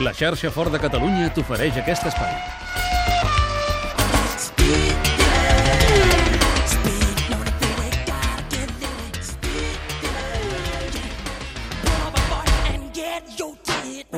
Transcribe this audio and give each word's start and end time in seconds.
La 0.00 0.10
xarxa 0.12 0.50
Fort 0.50 0.72
de 0.74 0.80
Catalunya 0.82 1.28
t'ofereix 1.30 1.76
aquest 1.78 2.08
espai. 2.10 2.63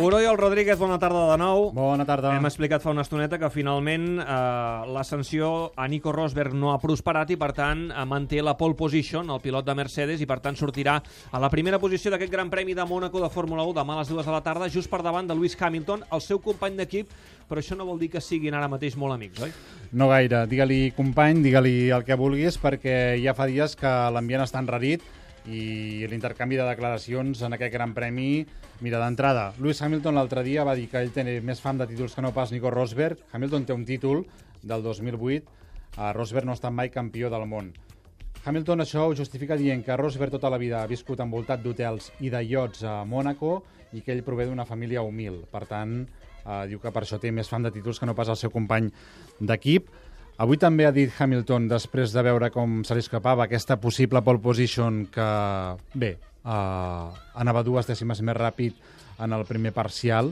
Oriol 0.07 0.39
Rodríguez, 0.39 0.79
bona 0.79 1.01
tarda 1.03 1.25
de 1.33 1.37
nou. 1.41 1.73
Bona 1.75 2.05
tarda. 2.07 2.31
Hem 2.39 2.45
explicat 2.47 2.83
fa 2.85 2.93
una 2.93 3.03
estoneta 3.03 3.41
que 3.43 3.49
finalment 3.51 4.21
eh, 4.23 4.27
l'ascensió 4.95 5.49
a 5.75 5.89
Nico 5.91 6.13
Rosberg 6.15 6.55
no 6.55 6.71
ha 6.71 6.77
prosperat 6.79 7.33
i 7.35 7.39
per 7.41 7.49
tant 7.57 7.89
eh, 7.89 8.05
manté 8.07 8.39
la 8.39 8.55
pole 8.55 8.79
position, 8.79 9.33
el 9.35 9.43
pilot 9.43 9.67
de 9.67 9.75
Mercedes, 9.75 10.23
i 10.23 10.29
per 10.31 10.39
tant 10.45 10.55
sortirà 10.55 10.95
a 11.03 11.43
la 11.43 11.51
primera 11.51 11.83
posició 11.83 12.15
d'aquest 12.15 12.31
Gran 12.31 12.55
Premi 12.55 12.79
de 12.79 12.87
Mónaco 12.87 13.19
de 13.25 13.33
Fórmula 13.35 13.67
1 13.67 13.75
demà 13.81 13.97
a 13.97 14.05
les 14.05 14.15
dues 14.15 14.31
de 14.31 14.37
la 14.37 14.45
tarda, 14.47 14.71
just 14.71 14.93
per 14.93 15.03
davant 15.03 15.27
de 15.27 15.35
Lewis 15.35 15.59
Hamilton, 15.59 16.07
el 16.15 16.23
seu 16.23 16.39
company 16.39 16.79
d'equip, 16.79 17.11
però 17.51 17.59
això 17.59 17.75
no 17.75 17.91
vol 17.91 17.99
dir 17.99 18.13
que 18.15 18.23
siguin 18.23 18.55
ara 18.55 18.71
mateix 18.71 18.95
molt 18.95 19.19
amics, 19.19 19.43
oi? 19.43 19.51
No 19.91 20.13
gaire. 20.15 20.47
Digue-li 20.47 20.93
company, 20.95 21.43
digue-li 21.43 21.77
el 21.91 22.07
que 22.07 22.15
vulguis, 22.15 22.63
perquè 22.63 23.17
ja 23.27 23.35
fa 23.35 23.51
dies 23.51 23.75
que 23.75 23.99
l'ambient 24.15 24.47
està 24.47 24.63
enrarit 24.63 25.03
i 25.47 26.07
l'intercanvi 26.11 26.59
de 26.59 26.67
declaracions 26.67 27.43
en 27.47 27.55
aquest 27.55 27.73
Gran 27.73 27.95
Premi, 27.95 28.45
mira, 28.83 28.99
d'entrada, 28.99 29.53
Lewis 29.61 29.81
Hamilton 29.83 30.19
l'altre 30.19 30.43
dia 30.47 30.65
va 30.67 30.75
dir 30.75 30.89
que 30.91 31.01
ell 31.01 31.13
té 31.15 31.25
més 31.41 31.63
fam 31.63 31.79
de 31.79 31.87
títols 31.87 32.17
que 32.17 32.25
no 32.25 32.35
pas 32.35 32.53
Nico 32.53 32.71
Rosberg. 32.71 33.21
Hamilton 33.33 33.67
té 33.67 33.75
un 33.77 33.87
títol 33.87 34.25
del 34.63 34.83
2008, 34.83 35.47
uh, 35.97 36.13
Rosberg 36.17 36.47
no 36.47 36.55
ha 36.55 36.59
estat 36.59 36.75
mai 36.75 36.91
campió 36.91 37.31
del 37.31 37.47
món. 37.47 37.73
Hamilton 38.47 38.85
això 38.85 39.09
ho 39.09 39.15
justifica 39.19 39.57
dient 39.59 39.83
que 39.83 39.97
Rosberg 39.99 40.35
tota 40.35 40.51
la 40.51 40.59
vida 40.59 40.83
ha 40.83 40.91
viscut 40.91 41.23
envoltat 41.23 41.63
d'hotels 41.63 42.13
i 42.23 42.31
de 42.31 42.43
iots 42.47 42.85
a 42.87 43.01
Mònaco 43.07 43.57
i 43.95 44.03
que 44.03 44.15
ell 44.15 44.23
prové 44.27 44.47
d'una 44.47 44.67
família 44.67 45.03
humil. 45.03 45.41
Per 45.51 45.65
tant, 45.67 46.01
uh, 46.45 46.65
diu 46.71 46.83
que 46.83 46.93
per 46.95 47.03
això 47.03 47.19
té 47.23 47.33
més 47.35 47.51
fam 47.51 47.67
de 47.67 47.73
títols 47.75 47.99
que 47.99 48.07
no 48.07 48.15
pas 48.15 48.31
el 48.31 48.39
seu 48.39 48.55
company 48.55 48.91
d'equip. 49.41 49.91
Avui 50.37 50.59
també 50.61 50.85
ha 50.85 50.93
dit 50.93 51.09
Hamilton, 51.09 51.65
després 51.71 52.13
de 52.13 52.21
veure 52.21 52.51
com 52.53 52.83
se 52.85 52.93
li 52.93 53.01
escapava 53.01 53.47
aquesta 53.47 53.79
possible 53.81 54.21
pole 54.21 54.43
position 54.45 55.07
que, 55.13 55.29
bé, 55.97 56.11
uh, 56.45 57.09
anava 57.41 57.63
dues 57.65 57.89
dècimes 57.89 58.21
més 58.21 58.37
ràpid 58.37 58.77
en 59.25 59.33
el 59.33 59.47
primer 59.49 59.73
parcial, 59.73 60.29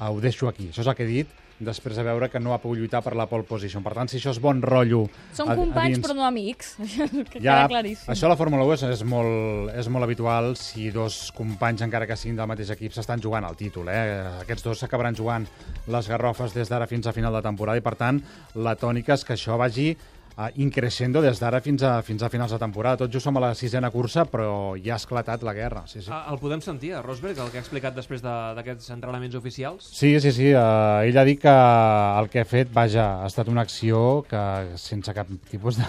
uh, 0.00 0.08
ho 0.10 0.18
deixo 0.24 0.50
aquí. 0.50 0.72
Això 0.72 0.82
és 0.82 0.90
el 0.90 0.98
que 0.98 1.06
he 1.06 1.12
dit, 1.12 1.38
després 1.60 1.96
de 1.96 2.02
veure 2.02 2.28
que 2.28 2.40
no 2.42 2.52
ha 2.54 2.58
pogut 2.58 2.78
lluitar 2.80 3.00
per 3.04 3.14
la 3.16 3.26
pole 3.30 3.44
position. 3.46 3.82
Per 3.84 3.92
tant, 3.94 4.08
si 4.10 4.18
això 4.18 4.32
és 4.34 4.40
bon 4.42 4.60
rotllo... 4.62 5.04
Són 5.36 5.48
a- 5.48 5.54
a 5.54 5.56
companys 5.58 5.96
dins- 5.98 6.06
però 6.06 6.16
no 6.18 6.24
amics. 6.26 6.74
que 7.30 7.40
ja, 7.44 7.60
claríssim. 7.70 8.10
això 8.12 8.26
a 8.26 8.32
la 8.32 8.36
Fórmula 8.40 8.64
1 8.66 8.74
és, 8.74 8.82
és, 8.98 9.04
molt, 9.06 9.70
és 9.78 9.88
molt 9.88 10.04
habitual 10.08 10.54
si 10.58 10.90
dos 10.94 11.30
companys, 11.36 11.84
encara 11.86 12.06
que 12.10 12.16
siguin 12.18 12.36
del 12.40 12.50
mateix 12.50 12.70
equip, 12.74 12.92
s'estan 12.96 13.22
jugant 13.22 13.46
el 13.46 13.54
títol. 13.56 13.88
Eh? 13.88 14.02
Aquests 14.42 14.64
dos 14.66 14.82
s'acabaran 14.82 15.14
jugant 15.14 15.46
les 15.86 16.08
garrofes 16.10 16.54
des 16.54 16.68
d'ara 16.68 16.86
fins 16.90 17.06
a 17.06 17.12
final 17.16 17.32
de 17.38 17.42
temporada 17.46 17.78
i, 17.78 17.84
per 17.86 17.94
tant, 18.00 18.18
la 18.56 18.74
tònica 18.76 19.14
és 19.14 19.24
que 19.24 19.34
això 19.38 19.56
vagi 19.60 19.92
uh, 20.36 20.48
increixendo 20.56 21.22
des 21.22 21.38
d'ara 21.40 21.60
fins, 21.60 21.82
a, 21.82 22.00
fins 22.02 22.22
a 22.22 22.28
finals 22.30 22.52
de 22.52 22.58
temporada. 22.58 22.96
Tot 23.04 23.12
just 23.12 23.24
som 23.24 23.36
a 23.36 23.40
la 23.40 23.54
sisena 23.54 23.90
cursa, 23.90 24.24
però 24.24 24.74
ja 24.76 24.94
ha 24.94 25.00
esclatat 25.00 25.42
la 25.42 25.54
guerra. 25.54 25.84
Sí, 25.86 26.02
sí. 26.02 26.10
Ah, 26.12 26.26
el 26.32 26.38
podem 26.38 26.60
sentir, 26.60 26.94
a 26.94 27.02
Rosberg, 27.02 27.38
el 27.38 27.50
que 27.50 27.58
ha 27.58 27.64
explicat 27.64 27.94
després 27.96 28.22
de- 28.22 28.54
d'aquests 28.56 28.90
entrenaments 28.90 29.34
oficials? 29.34 29.84
Sí, 29.92 30.18
sí, 30.20 30.32
sí. 30.32 30.52
Uh, 30.54 31.02
ell 31.04 31.18
ha 31.18 31.24
dit 31.24 31.40
que 31.40 31.48
el 31.54 32.28
que 32.30 32.40
ha 32.40 32.44
fet, 32.48 32.72
vaja, 32.72 33.22
ha 33.22 33.26
estat 33.26 33.48
una 33.48 33.62
acció 33.62 34.24
que 34.28 34.76
sense 34.76 35.12
cap 35.14 35.26
tipus 35.50 35.76
de, 35.78 35.84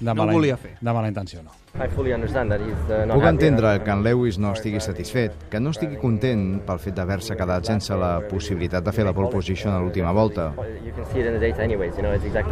de, 0.00 0.06
No 0.06 0.14
mala, 0.14 0.32
volia 0.32 0.56
fer. 0.56 0.76
de 0.80 0.92
mala 0.92 1.08
intenció. 1.08 1.42
No. 1.42 1.50
I 1.74 1.88
fully 1.88 2.12
understand 2.12 2.50
that 2.52 2.60
he's 2.60 2.76
uh, 2.90 3.06
not 3.06 3.16
Puc 3.16 3.24
entendre 3.24 3.80
que 3.82 3.90
en 3.90 4.02
Lewis 4.04 4.36
no 4.38 4.50
estigui 4.52 4.78
satisfet, 4.84 5.32
que 5.48 5.58
no 5.58 5.70
estigui 5.72 5.96
content 5.96 6.60
pel 6.66 6.76
fet 6.78 6.92
d'haver-se 6.98 7.32
quedat 7.34 7.64
sense 7.64 7.96
la 7.96 8.18
possibilitat 8.28 8.84
de 8.84 8.92
fer 8.92 9.06
la 9.08 9.14
pole 9.16 9.30
position 9.32 9.72
a 9.72 9.78
l'última 9.80 10.12
volta. 10.12 10.50
Però 10.52 10.66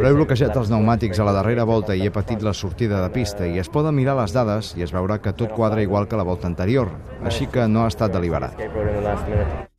he 0.09 0.13
bloquejat 0.17 0.57
els 0.57 0.71
pneumàtics 0.71 1.20
a 1.21 1.25
la 1.25 1.33
darrera 1.37 1.63
volta 1.69 1.95
i 1.95 2.05
he 2.05 2.11
patit 2.13 2.41
la 2.41 2.53
sortida 2.57 3.01
de 3.03 3.09
pista 3.13 3.45
i 3.47 3.61
es 3.61 3.69
poden 3.69 3.95
mirar 3.95 4.17
les 4.17 4.33
dades 4.33 4.73
i 4.77 4.85
es 4.85 4.93
veurà 4.95 5.19
que 5.21 5.35
tot 5.37 5.53
quadra 5.53 5.83
igual 5.85 6.07
que 6.09 6.17
la 6.17 6.27
volta 6.27 6.49
anterior, 6.49 6.89
així 7.23 7.47
que 7.47 7.67
no 7.69 7.85
ha 7.85 7.91
estat 7.93 8.13
deliberat. 8.13 9.70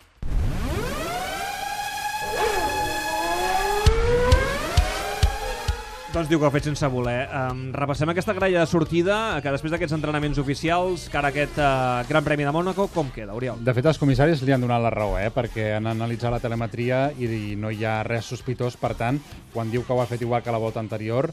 Doncs 6.13 6.29
diu 6.29 6.37
que 6.37 6.45
ho 6.45 6.49
ha 6.51 6.53
fet 6.53 6.67
sense 6.67 6.89
voler. 6.93 7.23
Um, 7.33 7.61
repassem 7.73 8.11
aquesta 8.13 8.35
gralla 8.37 8.61
de 8.61 8.69
sortida, 8.69 9.15
que 9.41 9.53
després 9.55 9.73
d'aquests 9.73 9.95
entrenaments 9.97 10.37
oficials, 10.43 11.07
cara 11.09 11.31
a 11.31 11.33
aquest 11.33 11.57
uh, 11.57 12.03
Gran 12.05 12.27
Premi 12.27 12.45
de 12.45 12.51
Mònaco, 12.53 12.85
com 12.93 13.09
queda, 13.15 13.33
Oriol? 13.33 13.63
De 13.65 13.73
fet, 13.73 13.87
els 13.89 13.97
comissaris 13.97 14.43
li 14.45 14.53
han 14.53 14.61
donat 14.61 14.83
la 14.85 14.91
raó, 14.93 15.15
eh? 15.17 15.31
perquè 15.33 15.71
han 15.79 15.89
analitzat 15.89 16.35
la 16.35 16.41
telemetria 16.43 17.07
i, 17.17 17.57
no 17.57 17.71
hi 17.73 17.87
ha 17.89 18.03
res 18.05 18.29
sospitós, 18.29 18.77
per 18.77 18.93
tant, 18.99 19.23
quan 19.55 19.73
diu 19.73 19.87
que 19.87 19.97
ho 19.97 20.03
ha 20.03 20.07
fet 20.11 20.21
igual 20.21 20.45
que 20.45 20.53
la 20.53 20.61
volta 20.61 20.83
anterior, 20.85 21.31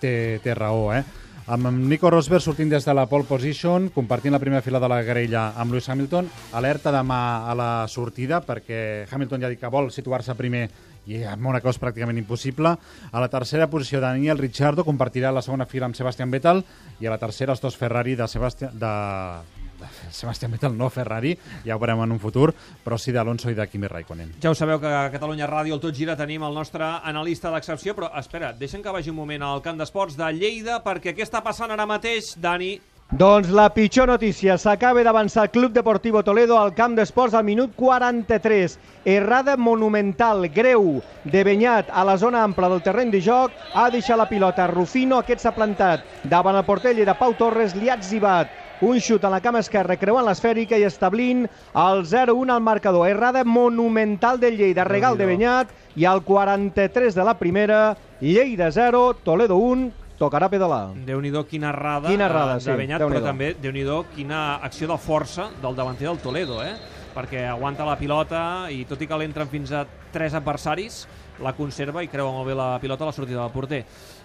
té, 0.00 0.40
té 0.40 0.56
raó. 0.56 0.88
Eh? 0.96 1.02
Amb 1.52 1.68
Nico 1.90 2.08
Rosberg 2.08 2.40
sortint 2.40 2.72
des 2.72 2.88
de 2.88 2.94
la 2.96 3.04
pole 3.10 3.28
position, 3.28 3.90
compartint 3.92 4.32
la 4.32 4.40
primera 4.40 4.64
fila 4.64 4.80
de 4.80 4.88
la 4.88 5.02
grella 5.04 5.50
amb 5.60 5.76
Lewis 5.76 5.90
Hamilton, 5.92 6.32
alerta 6.56 6.94
demà 6.94 7.20
a 7.50 7.58
la 7.58 7.68
sortida, 7.84 8.40
perquè 8.40 9.04
Hamilton 9.10 9.44
ja 9.44 9.50
ha 9.50 9.52
dit 9.52 9.60
que 9.60 9.72
vol 9.76 9.92
situar-se 9.92 10.38
primer 10.40 10.70
i 11.06 11.22
a 11.24 11.34
Mónaco 11.36 11.72
és 11.72 11.80
pràcticament 11.82 12.20
impossible. 12.20 12.76
A 13.10 13.22
la 13.22 13.30
tercera 13.32 13.68
posició, 13.70 14.00
Daniel 14.02 14.38
Ricciardo 14.38 14.84
compartirà 14.84 15.32
la 15.32 15.42
segona 15.42 15.66
fila 15.66 15.88
amb 15.88 15.98
Sebastian 15.98 16.30
Vettel 16.30 16.62
i 17.00 17.08
a 17.08 17.14
la 17.14 17.20
tercera 17.22 17.56
els 17.56 17.62
dos 17.62 17.76
Ferrari 17.78 18.14
de 18.18 18.28
Sebastian, 18.28 18.78
de, 18.78 18.92
Sebastian 20.10 20.52
Vettel, 20.52 20.76
no 20.78 20.90
Ferrari, 20.90 21.34
ja 21.66 21.76
ho 21.76 21.80
veurem 21.82 22.04
en 22.04 22.14
un 22.14 22.20
futur, 22.22 22.52
però 22.84 22.98
sí 23.00 23.14
d'Alonso 23.14 23.50
i 23.50 23.58
de 23.58 23.66
Kimi 23.66 23.90
Raikkonen. 23.90 24.36
Ja 24.42 24.52
ho 24.52 24.58
sabeu 24.58 24.80
que 24.82 24.86
a 24.86 25.08
Catalunya 25.12 25.48
Ràdio, 25.50 25.74
el 25.74 25.82
Tot 25.82 25.96
Gira, 25.96 26.16
tenim 26.18 26.44
el 26.46 26.54
nostre 26.54 26.86
analista 27.02 27.50
d'excepció, 27.50 27.96
però 27.98 28.12
espera, 28.20 28.52
deixem 28.58 28.82
que 28.82 28.94
vagi 28.94 29.10
un 29.10 29.18
moment 29.18 29.42
al 29.42 29.62
camp 29.64 29.80
d'esports 29.80 30.18
de 30.18 30.30
Lleida, 30.36 30.80
perquè 30.84 31.16
què 31.16 31.26
està 31.26 31.42
passant 31.42 31.70
ara 31.74 31.88
mateix, 31.88 32.34
Dani? 32.38 32.76
Doncs 33.12 33.50
la 33.52 33.66
pitjor 33.68 34.08
notícia, 34.08 34.54
s'acaba 34.56 35.02
d'avançar 35.04 35.42
el 35.44 35.50
Club 35.52 35.74
Deportivo 35.76 36.22
Toledo 36.24 36.56
al 36.56 36.70
camp 36.72 36.94
d'esports 36.96 37.34
al 37.36 37.44
minut 37.44 37.74
43. 37.76 38.78
Errada 39.04 39.58
monumental, 39.60 40.46
greu, 40.48 41.02
de 41.22 41.42
Benyat 41.44 41.90
a 41.92 42.06
la 42.08 42.16
zona 42.16 42.40
ampla 42.40 42.70
del 42.72 42.80
terreny 42.80 43.12
de 43.12 43.20
joc, 43.20 43.52
ha 43.74 43.90
deixat 43.92 44.16
la 44.16 44.30
pilota. 44.30 44.64
Rufino, 44.72 45.20
aquest 45.20 45.44
s'ha 45.44 45.52
plantat. 45.52 46.08
Davant 46.24 46.56
el 46.56 46.64
portell 46.64 47.04
de 47.04 47.18
Pau 47.20 47.36
Torres, 47.36 47.76
li 47.76 47.92
ha 47.92 48.00
exhibat 48.00 48.48
un 48.80 48.96
xut 48.98 49.28
a 49.28 49.30
la 49.30 49.44
cama 49.44 49.60
esquerra 49.60 50.00
creuant 50.00 50.24
l'esfèrica 50.24 50.80
i 50.80 50.88
establint 50.88 51.44
el 51.76 52.06
0-1 52.08 52.56
al 52.56 52.64
marcador. 52.64 53.10
Errada 53.12 53.44
monumental 53.44 54.40
del 54.40 54.56
Lleida, 54.56 54.88
regal 54.88 55.20
de 55.20 55.28
Benyat 55.28 55.68
i 56.00 56.08
al 56.08 56.24
43 56.24 57.12
de 57.14 57.28
la 57.28 57.36
primera, 57.36 57.90
Lleida 58.24 58.72
0, 58.72 59.18
Toledo 59.22 59.60
1, 59.60 59.90
tocarà 60.22 60.48
pedalar. 60.52 60.92
Déu-n'hi-do 61.06 61.42
quina 61.50 61.72
errada, 61.72 62.10
Quina 62.12 62.28
errada, 62.30 62.58
de 62.60 62.66
sí, 62.66 62.74
Benyat, 62.78 63.02
però 63.02 63.22
també, 63.24 63.52
déu 63.58 63.74
nhi 63.74 63.84
quina 64.14 64.42
acció 64.62 64.88
de 64.90 64.98
força 64.98 65.50
del 65.62 65.74
davanter 65.74 66.08
del 66.08 66.20
Toledo, 66.22 66.62
eh? 66.62 66.76
perquè 67.12 67.44
aguanta 67.44 67.84
la 67.84 67.98
pilota 68.00 68.70
i 68.72 68.86
tot 68.88 69.02
i 69.02 69.08
que 69.08 69.18
l'entren 69.20 69.50
fins 69.50 69.72
a 69.76 69.82
tres 70.12 70.32
adversaris, 70.38 71.02
la 71.40 71.52
conserva 71.54 72.02
i 72.04 72.08
creua 72.08 72.30
molt 72.32 72.46
bé 72.46 72.54
la 72.54 72.78
pilota 72.80 73.04
a 73.04 73.06
la 73.06 73.12
sortida 73.12 73.40
del 73.42 73.50
porter. 73.52 73.84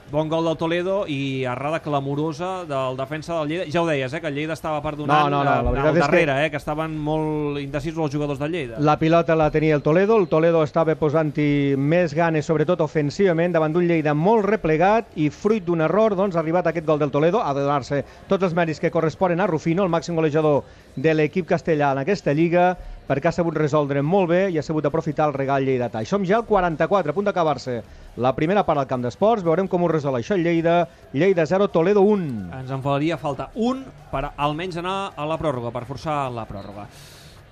Bon 0.09 0.29
gol 0.31 0.45
del 0.45 0.55
Toledo 0.55 1.01
i 1.11 1.43
errada 1.43 1.81
clamorosa 1.83 2.63
del 2.63 2.95
defensa 2.95 3.39
del 3.41 3.49
Lleida. 3.49 3.65
Ja 3.73 3.81
ho 3.81 3.85
deies, 3.87 4.13
eh, 4.13 4.21
que 4.21 4.27
el 4.27 4.35
Lleida 4.35 4.53
estava 4.53 4.81
perdonant 4.81 5.29
No, 5.29 5.29
no, 5.29 5.43
no, 5.43 5.71
la 5.73 5.81
al 5.81 5.87
és 5.87 5.93
que- 5.95 5.99
darrere, 5.99 6.45
eh, 6.45 6.49
que 6.51 6.55
estaven 6.55 6.97
molt 6.97 7.59
indecisos 7.59 8.05
els 8.05 8.13
jugadors 8.15 8.39
del 8.39 8.51
Lleida. 8.53 8.79
La 8.79 8.97
pilota 8.97 9.35
la 9.35 9.51
tenia 9.51 9.75
el 9.75 9.81
Toledo, 9.81 10.15
el 10.17 10.29
Toledo 10.29 10.63
estava 10.63 10.95
posant-hi 10.95 11.75
més 11.77 12.13
ganes, 12.13 12.45
sobretot 12.45 12.79
ofensivament, 12.79 13.51
davant 13.51 13.73
d'un 13.73 13.85
Lleida 13.85 14.13
molt 14.13 14.45
replegat 14.45 15.07
i 15.17 15.29
fruit 15.29 15.65
d'un 15.65 15.81
error, 15.81 16.15
doncs, 16.15 16.37
ha 16.37 16.39
arribat 16.39 16.67
aquest 16.67 16.85
gol 16.85 16.99
del 16.99 17.11
Toledo, 17.11 17.43
de 17.43 17.61
donar-se 17.61 18.05
tots 18.29 18.43
els 18.43 18.53
mèrits 18.55 18.79
que 18.79 18.91
corresponen 18.91 19.41
a 19.41 19.47
Rufino, 19.47 19.83
el 19.83 19.89
màxim 19.89 20.15
golejador 20.15 20.63
de 20.95 21.13
l'equip 21.13 21.45
castellà 21.49 21.91
en 21.91 21.97
aquesta 21.97 22.33
lliga, 22.33 22.77
perquè 23.07 23.31
ha 23.31 23.35
sabut 23.35 23.55
resoldre 23.57 24.03
molt 24.03 24.29
bé 24.31 24.41
i 24.51 24.59
ha 24.59 24.63
sabut 24.65 24.85
aprofitar 24.85 25.29
el 25.29 25.35
regal 25.35 25.63
lleidatà. 25.65 26.03
I 26.03 26.09
som 26.09 26.25
ja 26.27 26.37
al 26.41 26.45
44, 26.45 27.11
a 27.11 27.15
punt 27.15 27.27
d'acabar-se 27.29 27.77
la 28.17 28.33
primera 28.35 28.65
part 28.67 28.81
del 28.81 28.89
camp 28.89 29.05
d'esports, 29.05 29.45
veurem 29.47 29.69
com 29.71 29.83
ho 29.83 29.91
resol 29.91 30.19
això 30.19 30.35
el 30.35 30.43
Lleida, 30.43 30.79
Lleida 31.13 31.45
0, 31.47 31.69
Toledo 31.71 32.03
1. 32.03 32.49
Ens 32.59 32.73
en 32.73 32.83
faria 32.83 33.17
falta 33.21 33.51
un 33.55 33.85
per 34.11 34.25
almenys 34.35 34.81
anar 34.81 34.97
a 35.15 35.27
la 35.29 35.39
pròrroga, 35.39 35.71
per 35.71 35.85
forçar 35.87 36.25
la 36.33 36.47
pròrroga. 36.49 36.87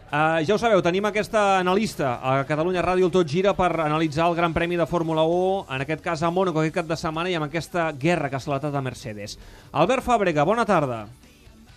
Uh, 0.05 0.39
ja 0.45 0.53
ho 0.53 0.59
sabeu, 0.61 0.83
tenim 0.85 1.03
aquesta 1.09 1.57
analista 1.57 2.19
a 2.21 2.35
Catalunya 2.47 2.83
Ràdio 2.85 3.07
el 3.09 3.11
Tot 3.11 3.27
Gira 3.27 3.55
per 3.57 3.71
analitzar 3.83 4.27
el 4.29 4.35
Gran 4.37 4.53
Premi 4.53 4.77
de 4.77 4.85
Fórmula 4.85 5.25
1, 5.25 5.65
en 5.75 5.83
aquest 5.83 6.03
cas 6.05 6.21
a 6.23 6.29
Mónaco 6.31 6.61
aquest 6.61 6.75
cap 6.77 6.87
de 6.87 6.97
setmana 6.99 7.31
i 7.31 7.35
amb 7.35 7.47
aquesta 7.49 7.89
guerra 7.91 8.29
que 8.29 8.37
ha 8.37 8.43
esclatat 8.43 8.75
a 8.75 8.83
Mercedes. 8.85 9.33
Albert 9.73 10.05
Fàbrega, 10.05 10.45
bona 10.45 10.63
tarda. 10.69 11.07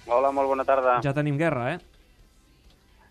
Hola, 0.07 0.31
molt 0.33 0.53
bona 0.53 0.65
tarda. 0.69 1.01
Ja 1.03 1.17
tenim 1.17 1.41
guerra, 1.41 1.73
eh? 1.73 1.88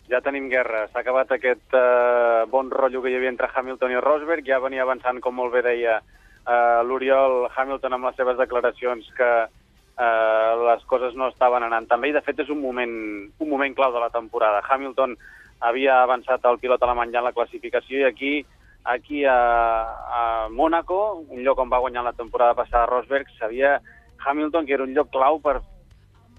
Ja 0.08 0.22
tenim 0.24 0.48
guerra. 0.48 0.86
S'ha 0.88 1.02
acabat 1.02 1.32
aquest 1.34 1.74
eh, 1.76 2.44
bon 2.48 2.70
rotllo 2.72 3.02
que 3.04 3.12
hi 3.12 3.16
havia 3.18 3.32
entre 3.32 3.50
Hamilton 3.52 3.92
i 3.92 4.00
Rosberg. 4.00 4.46
Ja 4.46 4.60
venia 4.64 4.86
avançant, 4.86 5.20
com 5.20 5.36
molt 5.36 5.52
bé 5.52 5.62
deia 5.66 5.98
eh, 6.00 6.80
l'Oriol 6.88 7.48
Hamilton 7.52 7.98
amb 7.98 8.08
les 8.08 8.16
seves 8.16 8.38
declaracions, 8.40 9.10
que 9.18 9.32
eh, 9.44 10.52
les 10.64 10.86
coses 10.88 11.16
no 11.18 11.28
estaven 11.28 11.66
anant 11.66 11.88
tan 11.90 12.00
bé. 12.00 12.12
I, 12.12 12.16
de 12.16 12.24
fet, 12.24 12.40
és 12.40 12.52
un 12.54 12.62
moment, 12.62 12.94
un 13.28 13.50
moment 13.50 13.76
clau 13.76 13.92
de 13.92 14.00
la 14.00 14.12
temporada. 14.14 14.64
Hamilton 14.64 15.16
havia 15.60 16.00
avançat 16.02 16.44
el 16.48 16.60
pilot 16.62 16.82
alemany 16.82 17.12
ja 17.12 17.20
en 17.20 17.28
la 17.28 17.36
classificació 17.36 18.00
i 18.00 18.08
aquí 18.08 18.32
aquí 18.88 19.24
a, 19.26 19.36
a 19.36 20.20
Mónaco, 20.48 21.26
un 21.28 21.42
lloc 21.44 21.58
on 21.60 21.68
va 21.68 21.80
guanyar 21.82 22.04
la 22.06 22.14
temporada 22.16 22.54
passada 22.54 22.86
Rosberg, 22.86 23.26
sabia 23.36 23.80
Hamilton 24.24 24.64
que 24.64 24.72
era 24.74 24.86
un 24.86 24.94
lloc 24.94 25.10
clau 25.12 25.40
per 25.44 25.58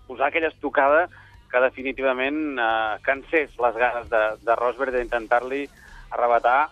posar 0.07 0.29
aquella 0.29 0.49
estocada 0.49 1.09
que 1.51 1.61
definitivament 1.63 2.59
eh, 2.59 2.97
cansés 3.05 3.55
les 3.61 3.79
ganes 3.81 4.09
de, 4.11 4.23
de 4.45 4.57
Rosberg 4.59 4.95
d'intentar-li 4.95 5.65
arrebatar 6.09 6.69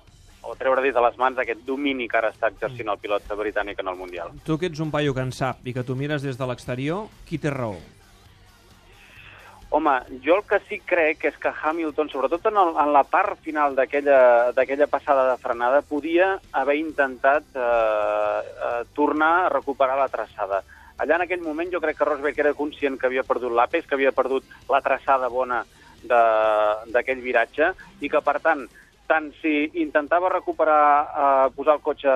o 0.47 0.55
treure-li 0.55 0.93
de 0.95 1.03
les 1.03 1.17
mans 1.19 1.39
aquest 1.41 1.65
domini 1.67 2.07
que 2.07 2.17
ara 2.19 2.31
està 2.31 2.51
exercint 2.53 2.89
el 2.89 2.99
pilot 3.01 3.27
britànic 3.35 3.81
en 3.83 3.91
el 3.91 3.99
Mundial. 3.99 4.31
Tu 4.45 4.57
que 4.57 4.69
ets 4.71 4.79
un 4.83 4.93
paio 4.93 5.13
que 5.13 5.25
en 5.25 5.33
sap 5.35 5.65
i 5.67 5.75
que 5.75 5.83
tu 5.83 5.97
mires 5.99 6.23
des 6.23 6.39
de 6.39 6.47
l'exterior, 6.47 7.07
qui 7.27 7.39
té 7.41 7.51
raó? 7.51 7.75
Home, 9.69 9.97
jo 10.23 10.37
el 10.37 10.45
que 10.47 10.61
sí 10.69 10.77
crec 10.79 11.25
és 11.27 11.35
que 11.43 11.51
Hamilton, 11.51 12.07
sobretot 12.07 12.45
en, 12.47 12.55
el, 12.55 12.69
en 12.79 12.93
la 12.95 13.03
part 13.03 13.35
final 13.43 13.75
d'aquella 13.75 14.87
passada 14.87 15.25
de 15.27 15.35
frenada, 15.41 15.81
podia 15.83 16.37
haver 16.55 16.77
intentat 16.79 17.43
eh, 17.51 17.59
eh, 17.59 18.83
tornar 18.95 19.33
a 19.41 19.49
recuperar 19.51 19.99
la 19.99 20.07
traçada. 20.07 20.61
Allà 20.97 21.17
en 21.17 21.25
aquell 21.27 21.43
moment 21.45 21.69
jo 21.73 21.81
crec 21.81 21.99
que 21.99 22.05
Rosberg 22.07 22.39
era 22.41 22.55
conscient 22.57 22.97
que 22.97 23.05
havia 23.09 23.25
perdut 23.27 23.53
l'Apes, 23.53 23.85
que 23.85 23.95
havia 23.95 24.13
perdut 24.15 24.45
la 24.69 24.81
traçada 24.81 25.29
bona 25.29 25.63
d'aquell 26.07 27.21
viratge 27.21 27.71
i 28.01 28.09
que, 28.09 28.21
per 28.21 28.37
tant, 28.41 28.65
tant 29.07 29.29
si 29.41 29.69
intentava 29.81 30.31
recuperar, 30.33 30.83
eh, 31.05 31.47
posar 31.55 31.77
el 31.77 31.83
cotxe, 31.85 32.13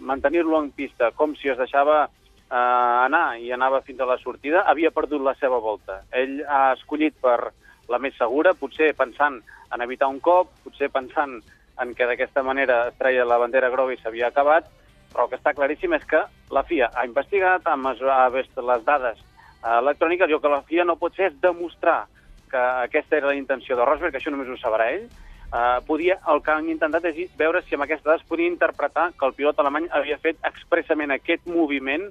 mantenir-lo 0.00 0.60
en 0.62 0.70
pista, 0.70 1.10
com 1.12 1.34
si 1.36 1.48
es 1.48 1.58
deixava 1.58 2.04
eh, 2.04 2.54
anar 2.54 3.38
i 3.40 3.52
anava 3.52 3.82
fins 3.82 4.00
a 4.00 4.08
la 4.08 4.18
sortida, 4.22 4.64
havia 4.66 4.92
perdut 4.94 5.24
la 5.24 5.34
seva 5.40 5.58
volta. 5.58 6.02
Ell 6.12 6.42
ha 6.46 6.72
escollit 6.76 7.16
per 7.20 7.52
la 7.88 7.98
més 7.98 8.16
segura, 8.20 8.54
potser 8.54 8.92
pensant 8.96 9.40
en 9.72 9.84
evitar 9.84 10.08
un 10.08 10.20
cop, 10.20 10.52
potser 10.64 10.90
pensant 10.92 11.38
en 11.80 11.94
que 11.94 12.06
d'aquesta 12.06 12.42
manera 12.42 12.88
es 12.88 12.98
treia 12.98 13.24
la 13.24 13.38
bandera 13.40 13.70
groga 13.70 13.94
i 13.94 14.00
s'havia 14.02 14.28
acabat, 14.28 14.68
però 15.12 15.24
el 15.24 15.30
que 15.32 15.38
està 15.40 15.54
claríssim 15.56 15.94
és 15.96 16.04
que 16.08 16.24
la 16.54 16.64
FIA 16.68 16.90
ha 16.94 17.06
investigat, 17.08 17.66
ha, 17.66 18.28
vist 18.34 18.56
les 18.56 18.84
dades 18.84 19.18
eh, 19.18 19.78
electròniques, 19.78 20.28
i 20.28 20.36
el 20.36 20.42
que 20.44 20.52
la 20.52 20.64
FIA 20.68 20.84
no 20.84 20.98
pot 21.00 21.16
fer 21.16 21.32
és 21.32 21.40
demostrar 21.42 22.04
que 22.48 22.60
aquesta 22.88 23.18
era 23.18 23.32
la 23.32 23.38
intenció 23.38 23.76
de 23.76 23.84
Rosberg, 23.84 24.14
que 24.14 24.22
això 24.22 24.32
només 24.32 24.48
ho 24.48 24.60
sabrà 24.60 24.92
ell, 24.94 25.08
Uh, 25.48 25.80
podia, 25.86 26.18
el 26.28 26.42
que 26.44 26.52
han 26.52 26.66
intentat 26.68 27.06
és 27.08 27.30
veure 27.40 27.62
si 27.64 27.72
amb 27.72 27.86
aquestes 27.86 28.04
dades 28.04 28.24
podia 28.28 28.50
interpretar 28.50 29.06
que 29.16 29.24
el 29.24 29.32
pilot 29.32 29.62
alemany 29.62 29.86
havia 29.96 30.18
fet 30.20 30.36
expressament 30.44 31.14
aquest 31.14 31.46
moviment 31.48 32.04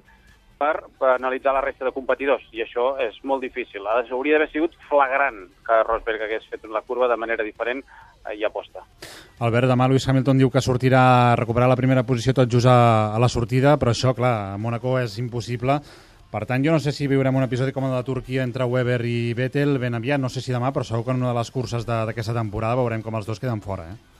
per, 0.58 0.72
per 0.98 1.12
analitzar 1.12 1.52
la 1.54 1.62
resta 1.62 1.86
de 1.86 1.94
competidors, 1.94 2.42
i 2.50 2.64
això 2.64 2.88
és 3.04 3.14
molt 3.22 3.44
difícil. 3.46 3.86
Hauria 3.86 4.34
d'haver 4.34 4.50
sigut 4.50 4.74
flagrant 4.88 5.44
que 5.68 5.82
Rosberg 5.86 6.24
hagués 6.26 6.48
fet 6.50 6.66
la 6.66 6.82
curva 6.82 7.06
de 7.06 7.20
manera 7.22 7.46
diferent 7.46 7.84
eh, 7.84 8.07
i 8.34 8.44
aposta. 8.44 8.84
Albert, 9.38 9.68
demà 9.70 9.86
Lewis 9.86 10.08
Hamilton 10.08 10.40
diu 10.42 10.50
que 10.50 10.62
sortirà 10.64 11.02
a 11.30 11.36
recuperar 11.38 11.68
la 11.70 11.78
primera 11.78 12.02
posició 12.02 12.34
tot 12.34 12.50
just 12.50 12.66
a, 12.66 13.14
a 13.14 13.18
la 13.22 13.30
sortida, 13.30 13.76
però 13.78 13.94
això, 13.94 14.14
clar, 14.18 14.34
a 14.54 14.58
Mónaco 14.58 14.96
és 14.98 15.18
impossible. 15.22 15.78
Per 16.28 16.42
tant, 16.44 16.60
jo 16.60 16.74
no 16.74 16.80
sé 16.82 16.92
si 16.92 17.06
viurem 17.08 17.38
un 17.38 17.46
episodi 17.46 17.72
com 17.72 17.86
el 17.88 17.94
de 17.94 18.04
Turquia 18.04 18.42
entre 18.44 18.66
Weber 18.68 19.00
i 19.08 19.32
Vettel 19.32 19.78
ben 19.80 19.96
aviat, 19.96 20.20
no 20.20 20.28
sé 20.28 20.42
si 20.44 20.52
demà, 20.52 20.74
però 20.74 20.84
segur 20.84 21.06
que 21.06 21.14
en 21.14 21.22
una 21.22 21.32
de 21.32 21.38
les 21.38 21.50
curses 21.54 21.86
d'aquesta 21.88 22.34
temporada 22.36 22.76
veurem 22.76 23.00
com 23.02 23.16
els 23.16 23.30
dos 23.30 23.40
queden 23.40 23.62
fora, 23.64 23.88
eh? 23.94 24.16